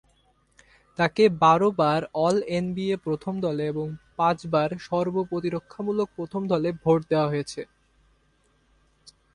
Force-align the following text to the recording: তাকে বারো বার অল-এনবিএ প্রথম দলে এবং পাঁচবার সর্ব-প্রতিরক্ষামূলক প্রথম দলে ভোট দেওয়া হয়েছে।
তাকে 0.99 1.23
বারো 1.41 1.69
বার 1.79 2.01
অল-এনবিএ 2.21 2.95
প্রথম 3.05 3.33
দলে 3.45 3.63
এবং 3.67 3.87
পাঁচবার 4.17 4.69
সর্ব-প্রতিরক্ষামূলক 4.87 6.07
প্রথম 6.17 6.41
দলে 6.51 6.69
ভোট 6.83 6.99
দেওয়া 7.11 7.31
হয়েছে। 7.31 7.61